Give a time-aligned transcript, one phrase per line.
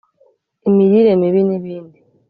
[0.67, 1.97] imirire mibi n’ibindi